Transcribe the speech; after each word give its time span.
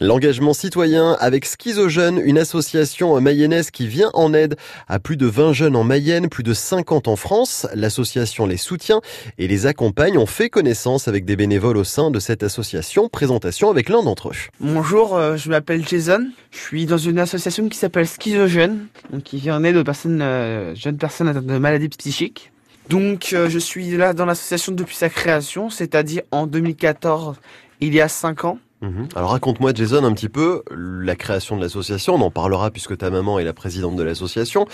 L'engagement 0.00 0.54
citoyen 0.54 1.12
avec 1.20 1.44
Schizogène, 1.44 2.20
une 2.24 2.36
association 2.36 3.20
mayonnaise 3.20 3.70
qui 3.70 3.86
vient 3.86 4.10
en 4.14 4.34
aide 4.34 4.56
à 4.88 4.98
plus 4.98 5.16
de 5.16 5.26
20 5.26 5.52
jeunes 5.52 5.76
en 5.76 5.84
Mayenne, 5.84 6.28
plus 6.28 6.42
de 6.42 6.52
50 6.52 7.06
en 7.06 7.14
France. 7.14 7.68
L'association 7.76 8.44
les 8.44 8.56
soutient 8.56 9.00
et 9.38 9.46
les 9.46 9.66
accompagne. 9.66 10.18
On 10.18 10.26
fait 10.26 10.50
connaissance 10.50 11.06
avec 11.06 11.24
des 11.24 11.36
bénévoles 11.36 11.76
au 11.76 11.84
sein 11.84 12.10
de 12.10 12.18
cette 12.18 12.42
association. 12.42 13.08
Présentation 13.08 13.70
avec 13.70 13.88
l'un 13.88 14.02
d'entre 14.02 14.30
eux. 14.30 14.36
Bonjour, 14.58 15.14
euh, 15.14 15.36
je 15.36 15.48
m'appelle 15.48 15.86
Jason. 15.86 16.26
Je 16.50 16.58
suis 16.58 16.86
dans 16.86 16.98
une 16.98 17.20
association 17.20 17.68
qui 17.68 17.78
s'appelle 17.78 18.08
Schizogène, 18.08 18.88
qui 19.22 19.36
vient 19.36 19.58
en 19.58 19.62
aide 19.62 19.76
aux 19.76 19.84
personnes, 19.84 20.22
euh, 20.22 20.74
jeunes 20.74 20.98
personnes 20.98 21.28
atteintes 21.28 21.46
de 21.46 21.58
maladies 21.58 21.88
psychiques. 21.90 22.50
Donc 22.88 23.30
euh, 23.32 23.48
je 23.48 23.60
suis 23.60 23.96
là 23.96 24.12
dans 24.12 24.26
l'association 24.26 24.72
depuis 24.72 24.96
sa 24.96 25.08
création, 25.08 25.70
c'est-à-dire 25.70 26.22
en 26.32 26.48
2014, 26.48 27.36
il 27.80 27.94
y 27.94 28.00
a 28.00 28.08
5 28.08 28.44
ans. 28.44 28.58
Mhm. 28.84 29.08
Alors 29.16 29.30
raconte-moi 29.30 29.72
Jason 29.74 30.04
un 30.04 30.12
petit 30.12 30.28
peu 30.28 30.62
la 30.70 31.16
création 31.16 31.56
de 31.56 31.62
l'association, 31.62 32.14
on 32.16 32.20
en 32.20 32.30
parlera 32.30 32.70
puisque 32.70 32.96
ta 32.98 33.08
maman 33.10 33.38
est 33.38 33.44
la 33.44 33.52
présidente 33.54 33.96
de 33.96 34.02
l'association, 34.02 34.66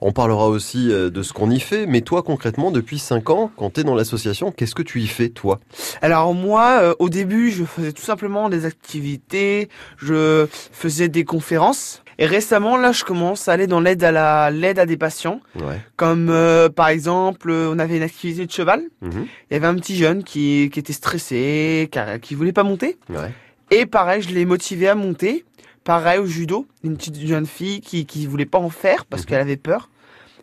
on 0.00 0.12
parlera 0.12 0.46
aussi 0.48 0.90
euh, 0.92 1.10
de 1.10 1.22
ce 1.22 1.32
qu'on 1.32 1.50
y 1.50 1.58
fait, 1.60 1.86
mais 1.86 2.00
toi 2.02 2.22
concrètement 2.22 2.70
depuis 2.70 2.98
5 2.98 3.28
ans, 3.30 3.50
quand 3.56 3.70
tu 3.74 3.80
es 3.80 3.84
dans 3.84 3.94
l'association, 3.96 4.52
qu'est-ce 4.52 4.74
que 4.74 4.82
tu 4.82 5.00
y 5.00 5.06
fais 5.08 5.30
toi? 5.30 5.58
Alors 6.00 6.32
moi, 6.34 6.78
euh, 6.80 6.94
au 7.00 7.08
début, 7.08 7.50
je 7.50 7.64
faisais 7.64 7.92
tout 7.92 8.02
simplement 8.02 8.48
des 8.48 8.64
activités, 8.66 9.68
je 9.98 10.46
faisais 10.72 11.08
des 11.08 11.24
conférences. 11.24 12.02
Et 12.18 12.24
récemment, 12.24 12.78
là, 12.78 12.92
je 12.92 13.04
commence 13.04 13.46
à 13.46 13.52
aller 13.52 13.66
dans 13.66 13.78
l'aide 13.80 14.02
à 14.02 14.10
la 14.10 14.50
l'aide 14.50 14.78
à 14.78 14.86
des 14.86 14.96
patients, 14.96 15.40
Ouais. 15.56 15.78
comme 15.96 16.28
euh, 16.30 16.70
par 16.70 16.88
exemple, 16.88 17.50
on 17.50 17.78
avait 17.78 17.98
une 17.98 18.02
activité 18.02 18.46
de 18.46 18.50
cheval. 18.50 18.80
Mhm. 19.02 19.26
Il 19.50 19.54
y 19.54 19.56
avait 19.56 19.66
un 19.66 19.74
petit 19.74 19.96
jeune 19.96 20.24
qui, 20.24 20.70
qui 20.72 20.78
était 20.78 20.94
stressé, 20.94 21.90
qui, 21.92 21.98
qui 22.22 22.34
voulait 22.34 22.54
pas 22.54 22.62
monter. 22.62 22.96
Ouais. 23.10 23.34
Et 23.70 23.86
pareil, 23.86 24.22
je 24.22 24.30
l'ai 24.30 24.44
motivé 24.44 24.88
à 24.88 24.94
monter. 24.94 25.44
Pareil 25.84 26.18
au 26.18 26.26
judo, 26.26 26.66
une 26.82 26.96
petite 26.96 27.18
jeune 27.26 27.46
fille 27.46 27.80
qui 27.80 28.06
qui 28.06 28.26
voulait 28.26 28.46
pas 28.46 28.58
en 28.58 28.70
faire 28.70 29.04
parce 29.06 29.22
Mhm. 29.22 29.26
qu'elle 29.28 29.40
avait 29.40 29.56
peur. 29.56 29.88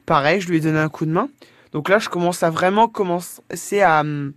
Pareil, 0.06 0.42
je 0.42 0.50
lui 0.50 0.58
ai 0.58 0.59
donné 0.59 0.80
un 0.80 0.89
coup 0.89 1.06
de 1.06 1.11
main. 1.11 1.30
Donc 1.72 1.89
là, 1.89 2.00
je 2.00 2.09
commence 2.09 2.44
à 2.44 2.50
vraiment 2.50 2.88
commencer 2.88 3.81
à 3.81 4.02
hum, 4.02 4.33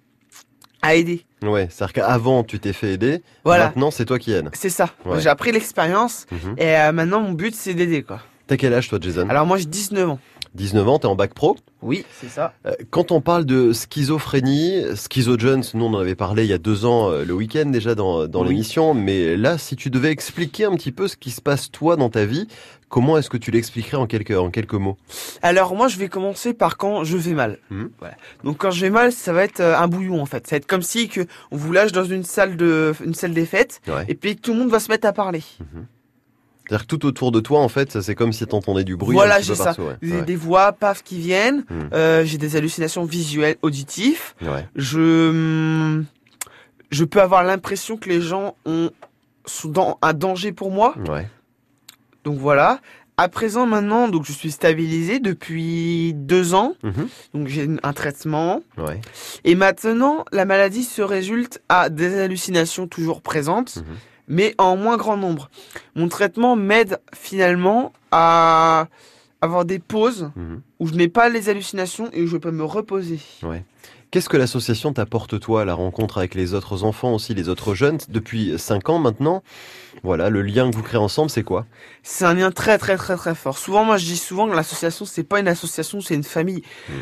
à 0.83 0.95
aider. 0.95 1.25
Ouais, 1.43 1.69
c'est-à-dire 1.71 1.93
qu'avant 1.95 2.45
tu 2.45 2.59
t'es 2.59 2.73
fait 2.73 2.93
aider, 2.95 3.23
Voilà, 3.45 3.67
maintenant 3.67 3.91
c'est 3.91 4.05
toi 4.05 4.19
qui 4.19 4.33
aides. 4.33 4.51
c'est 4.53 4.71
ça. 4.71 4.91
Ouais. 5.05 5.21
J'ai 5.21 5.29
appris 5.29 5.53
l'expérience 5.53 6.27
Mhm. 6.33 6.55
et 6.59 6.77
euh, 6.77 6.93
maintenant 6.93 7.21
mon 7.21 7.33
but 7.33 7.55
c'est 7.55 7.75
d'aider 7.75 8.03
quoi. 8.03 8.21
T'as 8.47 8.57
quel 8.57 8.73
âge 8.75 8.89
toi 8.89 8.99
Jason? 9.01 9.29
Alors 9.29 9.47
moi 9.47 9.59
j'ai 9.59 9.65
19 9.67 10.09
ans. 10.11 10.19
19 10.55 10.89
ans, 10.89 10.99
t'es 10.99 11.07
en 11.07 11.15
bac 11.17 11.35
pro? 11.35 11.57
Oui, 11.87 12.05
c'est 12.21 12.29
ça. 12.29 12.53
Euh, 12.67 12.73
Quand 12.91 13.13
on 13.13 13.21
parle 13.23 13.45
de 13.47 13.73
schizophrénie, 13.73 14.83
Schizojones, 14.95 15.63
nous 15.75 15.85
on 15.85 15.95
en 15.95 15.99
avait 15.99 16.15
parlé 16.15 16.45
il 16.45 16.51
y 16.51 16.53
a 16.53 16.59
deux 16.59 16.85
ans 16.85 17.11
euh, 17.11 17.25
le 17.25 17.33
week-end 17.33 17.67
déjà 17.67 17.95
dans, 17.95 18.27
dans 18.27 18.43
Oui. 18.43 18.49
l'émission, 18.49 18.93
mais 18.93 19.37
là 19.37 19.57
si 19.57 19.77
tu 19.77 19.89
devais 19.89 20.11
expliquer 20.11 20.65
un 20.65 20.75
petit 20.75 20.93
peu 20.93 21.09
ce 21.09 21.17
qui 21.17 21.31
se 21.31 21.41
passe 21.41 21.71
toi 21.71 21.97
dans 21.97 22.11
ta 22.11 22.25
vie, 22.25 22.49
comment 22.89 23.17
est-ce 23.19 23.31
que 23.31 23.37
tu 23.37 23.51
l'expliquerais 23.51 23.97
en 23.97 24.07
quelques, 24.07 24.33
en 24.37 24.51
quelques 24.51 24.75
mots? 24.75 24.97
Alors 25.43 25.75
moi 25.77 25.89
je 25.89 25.97
vais 25.99 26.09
commencer 26.09 26.53
par 26.55 26.77
quand 26.77 27.05
je 27.05 27.17
vais 27.17 27.33
mal. 27.35 27.59
Mhm. 27.71 27.91
Voilà. 28.01 28.17
Donc 28.45 28.59
quand 28.59 28.71
je 28.73 28.81
vais 28.81 28.91
mal, 28.91 29.13
ça 29.13 29.33
va 29.33 29.45
être 29.45 29.61
euh, 29.61 29.79
un 29.79 29.89
bouillon 29.89 30.21
en 30.21 30.27
fait. 30.27 30.47
Ça 30.47 30.57
va 30.57 30.59
être 30.59 30.67
comme 30.67 30.83
si 30.83 31.09
que 31.09 31.21
on 31.51 31.57
vous 31.57 31.73
lâche 31.73 31.93
dans 31.93 32.05
une 32.05 32.25
salle 32.25 32.57
de 32.57 32.93
une 33.05 33.15
salle 33.15 33.33
des 33.35 33.47
fêtes 33.47 33.81
Ouais. 33.89 34.05
et 34.09 34.15
puis 34.15 34.37
tout 34.37 34.53
le 34.53 34.59
monde 34.59 34.71
va 34.71 34.81
se 34.81 34.91
mettre 34.91 35.07
à 35.07 35.13
parler. 35.13 35.43
C'est-à-dire 36.69 36.87
que 36.87 36.97
tout 36.97 37.07
autour 37.07 37.31
de 37.33 37.41
toi 37.41 37.61
en 37.61 37.69
fait, 37.69 38.01
c'est 38.01 38.15
comme 38.15 38.33
si 38.33 38.45
t'entendais 38.47 38.85
du 38.85 38.97
bruit 38.97 39.15
Voilà, 39.15 39.43
c'est 39.43 39.55
ça. 39.55 39.75
Ouais. 39.79 39.97
Des, 40.03 40.13
Ouais. 40.13 40.23
des 40.23 40.37
voix 40.37 40.73
paf 40.73 41.03
qui 41.05 41.19
viennent. 41.19 41.65
Mhm. 41.71 41.91
Euh, 41.93 42.25
j'ai 42.25 42.39
des 42.39 42.57
hallucinations 42.57 43.05
visuelles, 43.05 43.57
auditives. 43.63 44.35
Ouais. 44.43 44.67
Je 44.75 45.29
hum, 45.31 46.05
je 46.91 47.05
peux 47.05 47.21
avoir 47.21 47.45
l'impression 47.45 47.97
que 47.97 48.09
les 48.09 48.21
gens 48.21 48.57
ont 48.65 48.91
sont 49.45 49.69
dans 49.69 49.99
un 50.03 50.13
danger 50.13 50.51
pour 50.53 50.71
moi. 50.73 50.95
Ouais. 51.09 51.29
Donc 52.25 52.39
voilà. 52.39 52.81
À 53.19 53.29
présent 53.29 53.65
maintenant, 53.65 54.09
donc 54.09 54.25
je 54.27 54.33
suis 54.33 54.51
stabilisé 54.51 55.21
depuis 55.21 56.13
deux 56.15 56.53
ans. 56.53 56.75
Mhm. 56.83 57.09
Donc 57.33 57.47
j'ai 57.49 57.69
un 57.83 57.93
traitement. 57.93 58.61
Ouais. 58.77 59.01
Et 59.45 59.55
maintenant, 59.55 60.25
la 60.33 60.45
maladie 60.45 60.83
se 60.85 61.01
résulte 61.01 61.63
à 61.69 61.89
des 61.89 62.19
hallucinations 62.19 62.87
toujours 62.89 63.23
présentes, 63.23 63.77
Mhm. 63.77 63.85
Mais 64.29 64.55
en 64.59 64.77
moins 64.77 64.97
grand 64.97 65.17
nombre. 65.17 65.49
Mon 65.95 66.09
traitement 66.09 66.57
m'aide 66.57 66.99
finalement 67.15 67.93
à 68.11 68.89
avoir 69.41 69.65
des 69.65 69.79
pauses 69.79 70.31
Mhm. 70.37 70.63
où 70.81 70.89
je 70.89 70.95
n'ai 70.95 71.09
pas 71.09 71.29
les 71.29 71.49
hallucinations 71.49 72.09
et 72.13 72.23
où 72.23 72.27
je 72.27 72.37
peux 72.37 72.51
me 72.51 72.65
reposer. 72.65 73.21
Qu'est-ce 74.13 74.29
que 74.29 74.37
l'association 74.37 74.93
t'apporte 74.93 75.41
toi, 75.41 75.65
la 75.65 75.75
rencontre 75.75 76.19
avec 76.19 76.35
les 76.35 76.55
autres 76.55 76.85
enfants 76.85 77.13
aussi, 77.13 77.35
les 77.35 77.49
autres 77.49 77.75
jeunes, 77.75 77.99
depuis 78.09 78.57
5 78.57 78.89
ans 78.89 78.99
maintenant? 78.99 79.43
Voilà, 80.05 80.31
le 80.31 80.43
lien 80.43 80.71
que 80.71 80.77
vous 80.77 80.83
créez 80.83 80.99
ensemble, 81.01 81.29
c'est 81.29 81.43
quoi? 81.43 81.67
C'est 82.03 82.25
un 82.25 82.35
lien 82.35 82.51
très 82.53 82.79
très 82.79 82.97
très 82.97 83.17
très 83.17 83.35
fort. 83.35 83.59
Souvent, 83.59 83.85
moi 83.85 83.97
je 83.97 84.05
dis 84.07 84.17
souvent 84.17 84.49
que 84.49 84.55
l'association 84.55 85.05
c'est 85.05 85.25
pas 85.25 85.41
une 85.41 85.49
association, 85.49 86.01
c'est 86.01 86.15
une 86.15 86.23
famille. 86.25 86.63
Mm. 86.89 86.93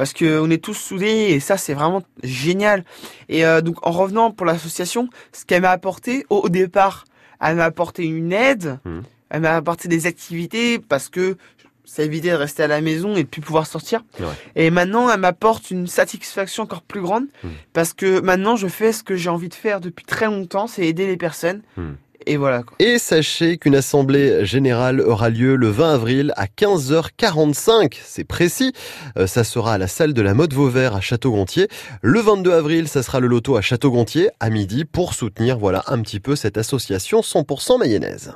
Parce 0.00 0.14
que 0.14 0.40
on 0.40 0.48
est 0.48 0.64
tous 0.64 0.72
soudés 0.72 1.26
et 1.28 1.40
ça 1.40 1.58
c'est 1.58 1.74
vraiment 1.74 2.02
génial. 2.22 2.84
Et 3.28 3.44
euh, 3.44 3.60
donc 3.60 3.86
en 3.86 3.90
revenant 3.90 4.30
pour 4.30 4.46
l'association, 4.46 5.10
ce 5.30 5.44
qu'elle 5.44 5.60
m'a 5.60 5.72
apporté 5.72 6.24
au, 6.30 6.38
au 6.38 6.48
départ, 6.48 7.04
elle 7.38 7.56
m'a 7.56 7.64
apporté 7.66 8.04
une 8.06 8.32
aide, 8.32 8.78
Mm. 8.86 9.00
elle 9.28 9.40
m'a 9.42 9.54
apporté 9.56 9.88
des 9.88 10.06
activités 10.06 10.78
parce 10.78 11.10
que 11.10 11.36
ça 11.84 12.02
évitait 12.02 12.30
de 12.30 12.34
rester 12.36 12.62
à 12.62 12.66
la 12.66 12.80
maison 12.80 13.14
et 13.14 13.24
de 13.24 13.28
plus 13.28 13.42
pouvoir 13.42 13.66
sortir. 13.66 14.02
Ouais. 14.20 14.26
Et 14.56 14.70
maintenant 14.70 15.10
elle 15.10 15.20
m'apporte 15.20 15.70
une 15.70 15.86
satisfaction 15.86 16.62
encore 16.62 16.80
plus 16.80 17.02
grande 17.02 17.26
Mm. 17.44 17.48
parce 17.74 17.92
que 17.92 18.20
maintenant 18.20 18.56
je 18.56 18.68
fais 18.68 18.92
ce 18.92 19.02
que 19.02 19.16
j'ai 19.16 19.28
envie 19.28 19.50
de 19.50 19.54
faire 19.54 19.80
depuis 19.82 20.06
très 20.06 20.26
longtemps, 20.26 20.66
c'est 20.66 20.86
aider 20.86 21.06
les 21.08 21.18
personnes. 21.18 21.60
Mm. 21.76 21.82
Et 22.26 22.36
voilà. 22.36 22.62
Et 22.78 22.98
sachez 22.98 23.56
qu'une 23.56 23.74
assemblée 23.74 24.44
générale 24.44 25.00
aura 25.00 25.30
lieu 25.30 25.56
le 25.56 25.68
20 25.68 25.94
avril 25.94 26.32
à 26.36 26.46
15h45. 26.46 27.96
C'est 28.04 28.24
précis. 28.24 28.72
Euh, 29.18 29.26
ça 29.26 29.42
sera 29.42 29.74
à 29.74 29.78
la 29.78 29.88
salle 29.88 30.12
de 30.12 30.20
la 30.20 30.34
mode 30.34 30.52
Vauvert 30.52 30.94
à 30.94 31.00
Château-Gontier. 31.00 31.68
Le 32.02 32.20
22 32.20 32.52
avril, 32.52 32.88
ça 32.88 33.02
sera 33.02 33.20
le 33.20 33.26
loto 33.26 33.56
à 33.56 33.62
Château-Gontier 33.62 34.28
à 34.38 34.50
midi 34.50 34.84
pour 34.84 35.14
soutenir, 35.14 35.58
voilà, 35.58 35.82
un 35.86 36.00
petit 36.02 36.20
peu 36.20 36.36
cette 36.36 36.58
association 36.58 37.20
100% 37.20 37.78
mayonnaise. 37.78 38.28